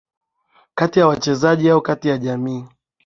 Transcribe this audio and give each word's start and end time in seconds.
kati 0.75 0.99
ya 0.99 1.07
wachezaji 1.07 1.69
au 1.69 1.81
katika 1.81 2.17
jamii 2.17 2.65